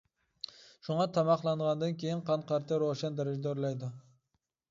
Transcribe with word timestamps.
شۇڭا 0.87 1.05
تاماقلانغاندىن 1.17 1.93
كېيىن 2.03 2.25
قان 2.29 2.47
قەنتى 2.53 2.81
روشەن 2.87 3.19
دەرىجىدە 3.19 3.51
ئۆرلەيدۇ. 3.53 3.91